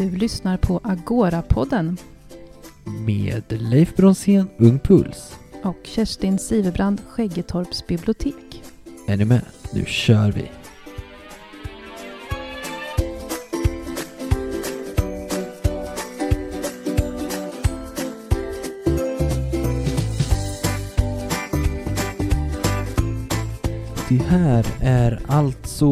Du 0.00 0.10
lyssnar 0.10 0.56
på 0.56 0.80
Agora-podden 0.84 1.96
Med 3.06 3.42
Leif 3.48 3.96
Bronsén, 3.96 4.46
Ung 4.58 4.78
Puls. 4.78 5.36
och 5.62 5.76
Kerstin 5.84 6.38
Siverbrand, 6.38 7.00
Skäggetorps 7.08 7.86
bibliotek. 7.86 8.62
Är 9.08 9.16
ni 9.16 9.24
med? 9.24 9.42
Nu 9.72 9.84
kör 9.84 10.32
vi! 10.32 10.59
Det 24.10 24.22
här 24.22 24.66
är 24.80 25.20
alltså 25.26 25.86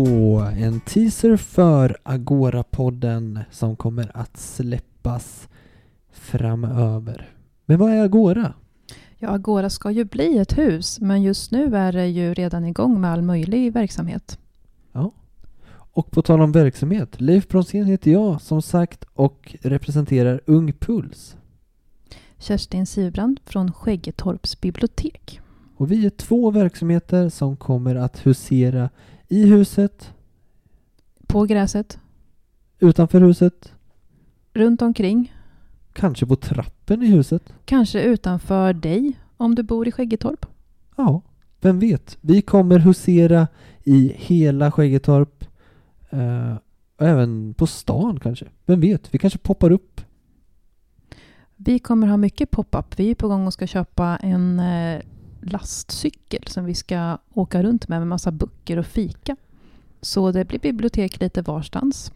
en 0.56 0.80
teaser 0.80 1.36
för 1.36 1.96
Agora-podden 2.02 3.40
som 3.50 3.76
kommer 3.76 4.10
att 4.14 4.36
släppas 4.36 5.48
framöver. 6.12 7.28
Men 7.66 7.78
vad 7.78 7.92
är 7.92 8.02
Agora? 8.02 8.54
Ja, 9.18 9.28
Agora 9.28 9.70
ska 9.70 9.90
ju 9.90 10.04
bli 10.04 10.38
ett 10.38 10.58
hus, 10.58 11.00
men 11.00 11.22
just 11.22 11.50
nu 11.50 11.76
är 11.76 11.92
det 11.92 12.06
ju 12.06 12.34
redan 12.34 12.64
igång 12.64 13.00
med 13.00 13.12
all 13.12 13.22
möjlig 13.22 13.72
verksamhet. 13.72 14.38
Och 15.98 16.10
på 16.10 16.22
tal 16.22 16.40
om 16.40 16.52
verksamhet, 16.52 17.20
Leif 17.20 17.48
Bronsén 17.48 17.86
heter 17.86 18.10
jag 18.10 18.40
som 18.40 18.62
sagt 18.62 19.04
och 19.14 19.56
representerar 19.62 20.40
Ung 20.46 20.72
Puls. 20.72 21.36
Kerstin 22.38 22.86
Siverbrand 22.86 23.40
från 23.44 23.72
Skäggetorps 23.72 24.60
bibliotek. 24.60 25.40
Och 25.78 25.92
vi 25.92 26.06
är 26.06 26.10
två 26.10 26.50
verksamheter 26.50 27.28
som 27.28 27.56
kommer 27.56 27.94
att 27.94 28.26
husera 28.26 28.90
i 29.28 29.46
huset, 29.46 30.12
På 31.26 31.44
gräset, 31.44 31.98
utanför 32.78 33.20
huset, 33.20 33.72
runt 34.54 34.82
omkring, 34.82 35.32
kanske 35.92 36.26
på 36.26 36.36
trappen 36.36 37.02
i 37.02 37.06
huset. 37.06 37.52
kanske 37.64 38.02
utanför 38.02 38.72
dig 38.72 39.18
om 39.36 39.54
du 39.54 39.62
bor 39.62 39.88
i 39.88 39.92
Skäggetorp. 39.92 40.46
Ja, 40.96 41.22
vem 41.60 41.78
vet? 41.78 42.18
Vi 42.20 42.42
kommer 42.42 42.78
husera 42.78 43.48
i 43.84 44.12
hela 44.16 44.72
Skäggetorp. 44.72 45.44
Eh, 46.10 46.54
även 46.98 47.54
på 47.54 47.66
stan 47.66 48.20
kanske. 48.20 48.46
Vem 48.66 48.80
vet? 48.80 49.14
Vi 49.14 49.18
kanske 49.18 49.38
poppar 49.38 49.70
upp. 49.72 50.00
Vi 51.56 51.78
kommer 51.78 52.06
ha 52.06 52.16
mycket 52.16 52.50
pop-up. 52.50 52.98
Vi 52.98 53.10
är 53.10 53.14
på 53.14 53.28
gång 53.28 53.46
och 53.46 53.52
ska 53.52 53.66
köpa 53.66 54.16
en 54.16 54.60
eh, 54.60 55.02
lastcykel 55.40 56.42
som 56.46 56.64
vi 56.64 56.74
ska 56.74 57.18
åka 57.34 57.62
runt 57.62 57.88
med 57.88 57.98
med 57.98 58.08
massa 58.08 58.30
böcker 58.30 58.76
och 58.78 58.86
fika. 58.86 59.36
Så 60.00 60.32
det 60.32 60.44
blir 60.44 60.58
bibliotek 60.58 61.20
lite 61.20 61.42
varstans. 61.42 62.12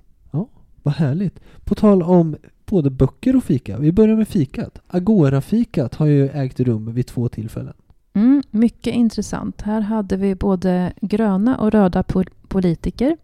Vad 0.83 0.95
härligt. 0.95 1.41
På 1.64 1.75
tal 1.75 2.03
om 2.03 2.37
både 2.67 2.91
böcker 2.91 3.37
och 3.37 3.45
fika. 3.45 3.79
Vi 3.79 3.92
börjar 3.92 4.17
med 4.17 4.29
fikat. 4.29 4.79
Agora-fikat 4.89 5.95
har 5.95 6.06
ju 6.06 6.29
ägt 6.29 6.61
rum 6.61 6.95
vid 6.95 7.06
två 7.06 7.29
tillfällen. 7.29 7.75
Mm, 8.12 8.42
mycket 8.51 8.95
intressant. 8.95 9.62
Här 9.62 9.81
hade 9.81 10.17
vi 10.17 10.34
både 10.34 10.92
gröna 11.01 11.57
och 11.59 11.70
röda 11.73 12.03
pol- 12.03 12.31
politiker. 12.48 13.17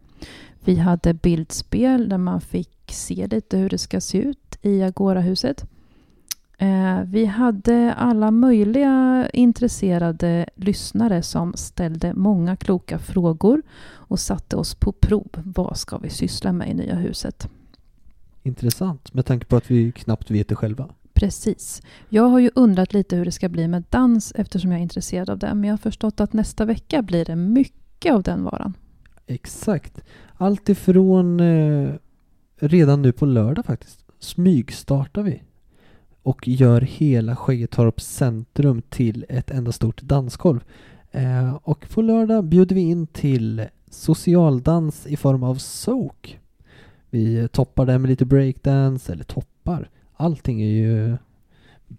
Vi 0.65 0.75
hade 0.77 1.15
bildspel 1.15 2.09
där 2.09 2.19
man 2.19 2.41
fick 2.41 2.93
se 2.93 3.27
lite 3.27 3.57
hur 3.59 3.69
det 3.69 3.79
ska 3.79 4.01
se 4.01 4.19
ut 4.19 4.59
i 4.63 4.83
Agorahuset. 4.83 5.65
Eh, 6.61 7.01
vi 7.07 7.25
hade 7.25 7.95
alla 7.95 8.31
möjliga 8.31 9.29
intresserade 9.33 10.47
lyssnare 10.55 11.23
som 11.23 11.53
ställde 11.57 12.15
många 12.15 12.57
kloka 12.57 12.99
frågor 12.99 13.63
och 13.91 14.21
satte 14.21 14.57
oss 14.57 14.75
på 14.75 14.93
prov. 14.93 15.29
Vad 15.33 15.77
ska 15.77 15.99
vi 15.99 16.11
syssla 16.11 16.53
med 16.53 16.71
i 16.71 16.75
nya 16.75 16.95
huset? 16.95 17.49
Intressant 18.43 19.15
med 19.15 19.27
tanke 19.27 19.47
på 19.47 19.57
att 19.57 19.71
vi 19.71 19.93
knappt 19.93 20.31
vet 20.31 20.49
det 20.49 20.55
själva. 20.55 20.89
Precis. 21.13 21.83
Jag 22.09 22.23
har 22.23 22.39
ju 22.39 22.51
undrat 22.55 22.93
lite 22.93 23.17
hur 23.17 23.25
det 23.25 23.33
ska 23.33 23.49
bli 23.49 23.69
med 23.69 23.85
dans 23.91 24.33
eftersom 24.37 24.73
jag 24.73 24.79
är 24.79 24.83
intresserad 24.83 25.31
av 25.31 25.39
det. 25.39 25.55
Men 25.55 25.65
jag 25.65 25.73
har 25.73 25.79
förstått 25.79 26.21
att 26.21 26.33
nästa 26.33 26.65
vecka 26.65 27.03
blir 27.03 27.25
det 27.25 27.37
mycket 27.37 28.15
av 28.15 28.23
den 28.23 28.45
varan. 28.45 28.75
Exakt. 29.27 30.01
Allt 30.37 30.69
ifrån 30.69 31.41
eh, 31.41 31.95
redan 32.57 33.03
nu 33.03 33.13
på 33.13 33.27
lördag 33.27 33.65
faktiskt. 33.65 34.05
Smygstartar 34.19 35.23
vi. 35.23 35.43
Och 36.29 36.49
gör 36.49 36.81
hela 36.81 37.37
Skäggetorps 37.37 38.07
centrum 38.07 38.83
till 38.83 39.27
ett 39.29 39.51
enda 39.51 39.73
stort 39.73 40.03
dansgolv. 40.03 40.65
Eh, 41.11 41.55
och 41.63 41.89
på 41.91 42.03
lördag 42.03 42.45
bjuder 42.45 42.75
vi 42.75 42.81
in 42.81 43.07
till 43.07 43.65
socialdans 43.91 45.07
i 45.07 45.17
form 45.17 45.43
av 45.43 45.55
soak. 45.55 46.39
Vi 47.11 47.49
toppar 47.49 47.87
det 47.87 47.99
med 47.99 48.11
lite 48.11 48.25
breakdance, 48.25 49.13
eller 49.13 49.25
toppar. 49.25 49.91
Allting 50.17 50.63
är 50.63 50.71
ju 50.71 51.17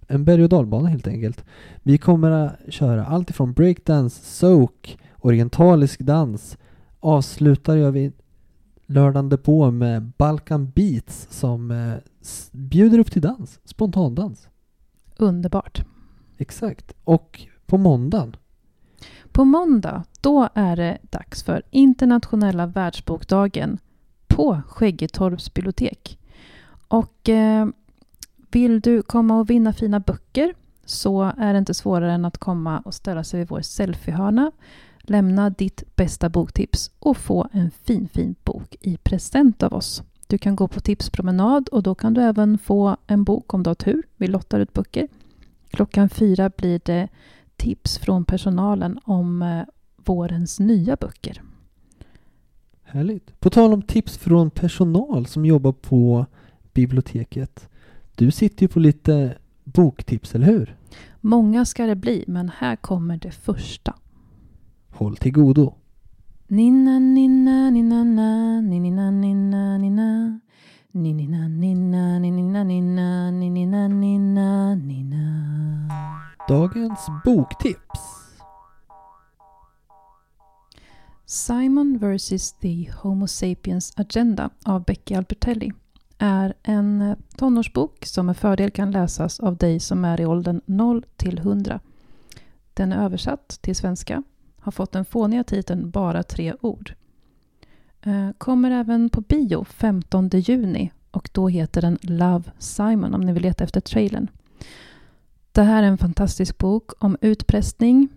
en 0.08 0.26
berg 0.26 0.44
och 0.44 0.50
dalbana 0.50 0.90
helt 0.90 1.08
enkelt. 1.08 1.46
Vi 1.84 1.98
kommer 1.98 2.32
att 2.32 2.54
köra 2.70 3.06
allt 3.06 3.30
ifrån 3.30 3.54
breakdance, 3.54 4.26
soak, 4.26 4.98
orientalisk 5.18 6.00
dans, 6.00 6.58
avslutar 7.00 7.76
gör 7.76 7.92
vi 7.92 8.12
lördagen 8.90 9.38
på 9.38 9.72
med 9.72 10.12
Balkan 10.18 10.72
Beats 10.76 11.28
som 11.30 11.72
eh, 11.72 11.94
bjuder 12.52 13.00
upp 13.00 13.12
till 13.12 13.22
dans, 13.22 13.60
spontandans. 13.64 14.48
Underbart. 15.18 15.82
Exakt. 16.38 16.94
Och 17.04 17.42
på 17.66 17.78
måndagen, 17.78 18.36
På 19.32 19.46
måndag, 19.46 20.04
då 20.22 20.50
är 20.54 20.76
det 20.76 20.98
dags 21.02 21.44
för 21.44 21.62
internationella 21.70 22.66
världsbokdagen 22.66 23.78
på 24.28 24.62
Skäggetorps 24.68 25.54
bibliotek. 25.54 26.20
Och 26.88 27.30
eh, 27.30 27.68
vill 28.52 28.82
du 28.82 29.02
komma 29.02 29.40
och 29.40 29.50
vinna 29.50 29.74
fina 29.74 30.00
böcker 30.00 30.54
så 30.86 31.34
är 31.38 31.54
det 31.54 31.60
inte 31.60 31.74
svårare 31.74 32.12
än 32.12 32.26
att 32.26 32.38
komma 32.38 32.80
och 32.80 32.94
ställa 32.94 33.24
sig 33.24 33.40
vid 33.40 33.50
vår 33.50 33.62
selfiehörna, 33.62 34.52
lämna 35.02 35.50
ditt 35.50 35.96
bästa 35.96 36.30
boktips 36.30 36.92
och 37.00 37.18
få 37.18 37.50
en 37.52 37.72
fin, 37.72 38.08
fin 38.14 38.36
bok 38.44 38.76
i 38.82 38.98
present 38.98 39.64
av 39.64 39.74
oss. 39.74 40.04
Du 40.28 40.38
kan 40.38 40.56
gå 40.56 40.68
på 40.68 40.80
tipspromenad 40.80 41.70
och 41.70 41.84
då 41.84 41.96
kan 41.96 42.14
du 42.14 42.22
även 42.22 42.58
få 42.58 42.98
en 43.08 43.24
bok 43.24 43.54
om 43.54 43.64
du 43.64 43.70
har 43.70 43.76
tur. 43.76 44.04
Vi 44.18 44.28
lottar 44.28 44.60
ut 44.60 44.74
böcker. 44.74 45.08
Klockan 45.70 46.10
fyra 46.10 46.52
blir 46.58 46.82
det 46.86 47.08
tips 47.56 47.98
från 47.98 48.26
personalen 48.26 49.00
om 49.04 49.42
eh, 49.42 49.62
vårens 50.06 50.60
nya 50.60 50.96
böcker. 50.96 51.42
härligt. 52.84 53.40
På 53.40 53.50
tal 53.50 53.74
om 53.74 53.82
tips 53.82 54.18
från 54.18 54.50
personal 54.52 55.26
som 55.26 55.46
jobbar 55.46 55.72
på 55.72 56.26
biblioteket. 56.74 57.70
Du 58.16 58.32
sitter 58.32 58.62
ju 58.62 58.68
på 58.68 58.80
lite 58.80 59.38
boktips, 59.64 60.36
eller 60.36 60.46
hur? 60.46 60.76
Många 61.22 61.66
ska 61.66 61.86
det 61.86 61.96
bli, 61.96 62.24
men 62.28 62.52
här 62.58 62.76
kommer 62.76 63.18
det 63.18 63.32
första. 63.32 63.96
Håll 64.92 65.18
till 65.18 65.32
godo. 65.32 65.74
Ninna, 66.48 67.00
ninna, 67.00 67.70
ninna, 67.70 68.04
na, 68.04 68.62
ninna, 68.62 69.12
ninna, 69.12 69.78
ninna. 69.78 70.40
Ninna, 70.92 71.48
ninna, 71.48 72.20
ninna, 72.20 72.64
ninna, 72.64 73.32
ninna, 73.32 73.88
ninna, 73.88 74.76
ninna. 74.76 75.90
Dagens 76.48 77.08
boktips. 77.26 78.00
Simon 81.26 81.98
vs. 81.98 82.52
The 82.52 82.92
Homo 83.02 83.28
Sapiens 83.28 83.94
Agenda 83.96 84.50
av 84.66 84.84
Becky 84.84 85.16
Albertelli 85.16 85.72
är 86.18 86.54
en 86.64 87.02
eh, 87.02 87.18
tonårsbok 87.38 88.06
som 88.06 88.26
med 88.26 88.38
fördel 88.38 88.72
kan 88.72 88.92
läsas 88.92 89.40
av 89.40 89.58
dig 89.58 89.80
som 89.80 90.06
är 90.06 90.22
i 90.22 90.26
åldern 90.26 90.62
0 90.66 91.06
till 91.16 91.38
100. 91.38 91.80
Den 92.74 92.92
är 92.92 93.06
översatt 93.06 93.48
till 93.62 93.76
svenska, 93.76 94.24
har 94.60 94.72
fått 94.72 94.92
den 94.92 95.06
fåniga 95.06 95.44
titeln 95.44 95.90
Bara 95.90 96.24
tre 96.24 96.54
ord. 96.62 96.94
Eh, 98.02 98.30
kommer 98.38 98.72
även 98.72 99.10
på 99.10 99.22
bio 99.22 99.64
15 99.64 100.30
juni 100.34 100.92
och 101.12 101.30
då 101.34 101.48
heter 101.48 101.82
den 101.82 101.98
Love 102.02 102.44
Simon 102.58 103.14
om 103.14 103.22
ni 103.22 103.34
vill 103.34 103.44
leta 103.44 103.64
efter 103.64 103.82
trailern. 103.82 104.28
Det 105.52 105.62
här 105.62 105.84
är 105.84 105.88
en 105.88 105.98
fantastisk 105.98 106.58
bok 106.58 107.04
om 107.04 107.18
utpressning, 107.22 108.08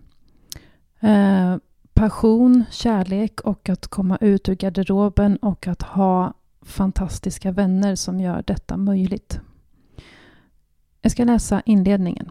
eh, 0.99 1.57
passion, 1.93 2.63
kärlek 2.71 3.41
och 3.41 3.69
att 3.69 3.87
komma 3.87 4.17
ut 4.21 4.49
ur 4.49 4.55
garderoben 4.55 5.37
och 5.37 5.67
att 5.67 5.81
ha 5.81 6.33
fantastiska 6.61 7.51
vänner 7.51 7.95
som 7.95 8.19
gör 8.19 8.43
detta 8.47 8.77
möjligt. 8.77 9.39
Jag 11.01 11.11
ska 11.11 11.23
läsa 11.23 11.61
inledningen. 11.65 12.29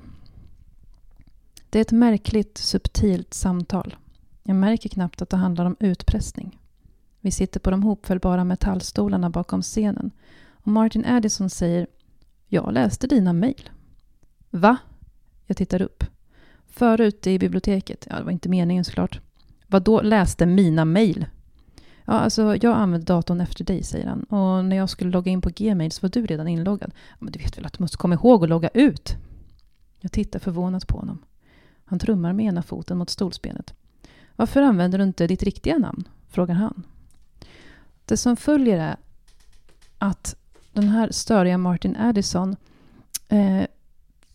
Det 1.70 1.78
är 1.78 1.82
ett 1.82 1.92
märkligt, 1.92 2.58
subtilt 2.58 3.34
samtal. 3.34 3.96
Jag 4.42 4.56
märker 4.56 4.88
knappt 4.88 5.22
att 5.22 5.30
det 5.30 5.36
handlar 5.36 5.64
om 5.64 5.76
utpressning. 5.80 6.58
Vi 7.20 7.30
sitter 7.30 7.60
på 7.60 7.70
de 7.70 7.82
hopfällbara 7.82 8.44
metallstolarna 8.44 9.30
bakom 9.30 9.62
scenen 9.62 10.10
och 10.50 10.72
Martin 10.72 11.04
Addison 11.04 11.50
säger 11.50 11.86
Jag 12.46 12.72
läste 12.72 13.06
dina 13.06 13.32
mejl. 13.32 13.70
Va? 14.50 14.76
Jag 15.46 15.56
tittar 15.56 15.82
upp. 15.82 16.04
Förut 16.66 17.26
i 17.26 17.38
biblioteket. 17.38 18.06
Ja, 18.10 18.16
det 18.16 18.24
var 18.24 18.32
inte 18.32 18.48
meningen 18.48 18.84
såklart. 18.84 19.20
Vadå 19.66 19.96
då 19.96 20.02
läste 20.02 20.46
mina 20.46 20.84
mejl? 20.84 21.26
Ja, 22.04 22.12
alltså 22.12 22.56
jag 22.56 22.76
använde 22.76 23.06
datorn 23.06 23.40
efter 23.40 23.64
dig, 23.64 23.82
säger 23.82 24.06
han. 24.06 24.22
Och 24.22 24.64
när 24.64 24.76
jag 24.76 24.90
skulle 24.90 25.10
logga 25.10 25.32
in 25.32 25.40
på 25.40 25.50
Gmail 25.56 25.92
så 25.92 26.00
var 26.02 26.08
du 26.08 26.26
redan 26.26 26.48
inloggad. 26.48 26.92
Ja, 27.10 27.16
men 27.18 27.32
du 27.32 27.38
vet 27.38 27.58
väl 27.58 27.66
att 27.66 27.72
du 27.72 27.82
måste 27.82 27.96
komma 27.96 28.14
ihåg 28.14 28.42
att 28.42 28.50
logga 28.50 28.68
ut? 28.68 29.16
Jag 30.00 30.12
tittar 30.12 30.38
förvånat 30.38 30.86
på 30.86 30.98
honom. 30.98 31.18
Han 31.84 31.98
trummar 31.98 32.32
med 32.32 32.46
ena 32.46 32.62
foten 32.62 32.98
mot 32.98 33.10
stolsbenet. 33.10 33.74
Varför 34.42 34.62
använder 34.62 34.98
du 34.98 35.04
inte 35.04 35.26
ditt 35.26 35.42
riktiga 35.42 35.78
namn? 35.78 36.08
frågar 36.28 36.54
han. 36.54 36.82
Det 38.04 38.16
som 38.16 38.36
följer 38.36 38.78
är 38.78 38.96
att 39.98 40.36
den 40.72 40.88
här 40.88 41.10
störiga 41.10 41.58
Martin 41.58 41.96
Addison 41.96 42.56
eh, 43.28 43.62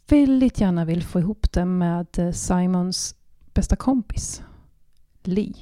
väldigt 0.08 0.62
gärna 0.62 0.86
vill 0.86 1.04
få 1.04 1.20
ihop 1.20 1.52
det 1.52 1.66
med 1.66 2.08
eh, 2.20 2.32
Simons 2.32 3.16
bästa 3.54 3.76
kompis, 3.76 4.42
Lee. 5.24 5.54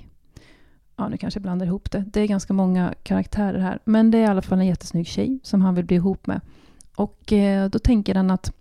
Ja, 0.96 1.10
nu 1.10 1.18
kanske 1.18 1.38
jag 1.38 1.44
blandar 1.44 1.66
ihop 1.66 1.92
det. 1.92 2.04
Det 2.08 2.22
är 2.22 2.28
ganska 2.28 2.54
många 2.54 2.94
karaktärer 3.04 3.60
här. 3.60 3.80
Men 3.86 4.12
det 4.12 4.18
är 4.18 4.24
i 4.24 4.28
alla 4.28 4.42
fall 4.42 4.60
en 4.60 4.68
jättesnygg 4.68 5.08
tjej 5.08 5.40
som 5.44 5.62
han 5.62 5.76
vill 5.76 5.86
bli 5.86 5.96
ihop 5.96 6.28
med. 6.28 6.42
Och 6.96 7.34
eh, 7.34 7.70
då 7.70 7.80
tänker 7.80 8.16
han 8.16 8.32
att 8.32 8.54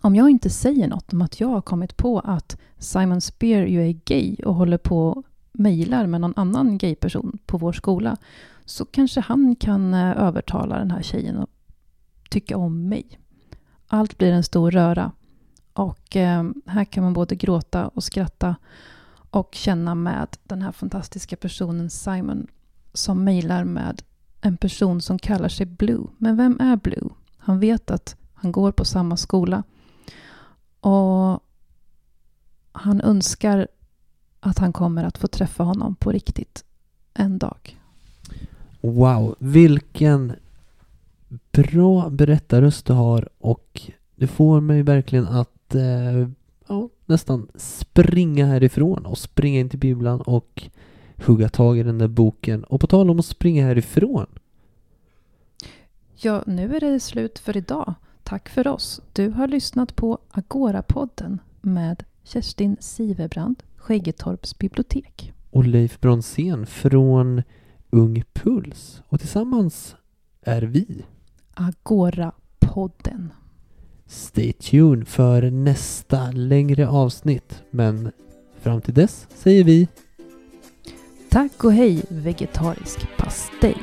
om 0.00 0.16
jag 0.16 0.30
inte 0.30 0.50
säger 0.50 0.88
något 0.88 1.12
om 1.12 1.22
att 1.22 1.40
jag 1.40 1.48
har 1.48 1.60
kommit 1.60 1.96
på 1.96 2.20
att 2.20 2.58
Simon 2.78 3.20
Spear 3.20 3.66
ju 3.66 3.88
är 3.88 3.92
gay 4.04 4.36
och 4.44 4.54
håller 4.54 4.78
på 4.78 5.08
och 5.08 5.24
mejlar 5.52 6.06
med 6.06 6.20
någon 6.20 6.34
annan 6.36 6.78
gayperson 6.78 7.38
på 7.46 7.58
vår 7.58 7.72
skola 7.72 8.16
så 8.64 8.84
kanske 8.84 9.20
han 9.20 9.56
kan 9.56 9.94
eh, 9.94 10.22
övertala 10.22 10.78
den 10.78 10.90
här 10.90 11.02
tjejen 11.02 11.38
att 11.38 11.50
tycka 12.30 12.56
om 12.56 12.88
mig. 12.88 13.18
Allt 13.86 14.18
blir 14.18 14.32
en 14.32 14.42
stor 14.42 14.70
röra 14.70 15.12
och 15.72 16.16
eh, 16.16 16.44
här 16.66 16.84
kan 16.84 17.04
man 17.04 17.12
både 17.12 17.34
gråta 17.34 17.88
och 17.88 18.04
skratta 18.04 18.56
och 19.30 19.54
känna 19.54 19.94
med 19.94 20.36
den 20.44 20.62
här 20.62 20.72
fantastiska 20.72 21.36
personen 21.36 21.90
Simon 21.90 22.46
som 22.92 23.24
mejlar 23.24 23.64
med 23.64 24.02
en 24.40 24.56
person 24.56 25.00
som 25.00 25.18
kallar 25.18 25.48
sig 25.48 25.66
Blue. 25.66 26.06
Men 26.18 26.36
vem 26.36 26.60
är 26.60 26.76
Blue? 26.76 27.08
Han 27.38 27.60
vet 27.60 27.90
att 27.90 28.16
han 28.34 28.52
går 28.52 28.72
på 28.72 28.84
samma 28.84 29.16
skola 29.16 29.62
och 30.86 31.40
han 32.72 33.00
önskar 33.00 33.68
att 34.40 34.58
han 34.58 34.72
kommer 34.72 35.04
att 35.04 35.18
få 35.18 35.26
träffa 35.26 35.62
honom 35.62 35.94
på 35.94 36.12
riktigt 36.12 36.64
en 37.14 37.38
dag. 37.38 37.80
Wow, 38.80 39.36
vilken 39.38 40.32
bra 41.52 42.10
berättarröst 42.10 42.86
du 42.86 42.92
har 42.92 43.28
och 43.38 43.90
det 44.16 44.26
får 44.26 44.60
mig 44.60 44.82
verkligen 44.82 45.26
att 45.26 45.74
eh, 45.74 46.28
ja, 46.68 46.88
nästan 47.06 47.48
springa 47.54 48.46
härifrån 48.46 49.06
och 49.06 49.18
springa 49.18 49.60
in 49.60 49.68
till 49.68 49.78
bibblan 49.78 50.20
och 50.20 50.70
hugga 51.16 51.48
tag 51.48 51.78
i 51.78 51.82
den 51.82 51.98
där 51.98 52.08
boken. 52.08 52.64
Och 52.64 52.80
på 52.80 52.86
tal 52.86 53.10
om 53.10 53.18
att 53.18 53.26
springa 53.26 53.64
härifrån. 53.66 54.26
Ja, 56.16 56.42
nu 56.46 56.76
är 56.76 56.80
det 56.80 57.00
slut 57.00 57.38
för 57.38 57.56
idag. 57.56 57.94
Tack 58.28 58.48
för 58.48 58.68
oss. 58.68 59.00
Du 59.12 59.30
har 59.30 59.48
lyssnat 59.48 59.96
på 59.96 60.18
Agora-podden 60.30 61.38
med 61.60 62.04
Kerstin 62.24 62.76
Sivebrand, 62.80 63.62
Skäggetorps 63.76 64.58
bibliotek. 64.58 65.32
Och 65.50 65.64
Leif 65.64 66.00
Bronsén 66.00 66.66
från 66.66 67.42
Ung 67.90 68.24
Puls. 68.32 69.02
Och 69.08 69.20
tillsammans 69.20 69.96
är 70.42 70.62
vi 70.62 71.04
Agora-podden. 71.54 73.28
Stay 74.06 74.52
tuned 74.52 75.08
för 75.08 75.50
nästa 75.50 76.30
längre 76.30 76.88
avsnitt. 76.88 77.62
Men 77.70 78.12
fram 78.60 78.80
till 78.80 78.94
dess 78.94 79.26
säger 79.34 79.64
vi 79.64 79.88
Tack 81.30 81.64
och 81.64 81.72
hej 81.72 82.04
vegetarisk 82.08 83.16
pastej. 83.18 83.76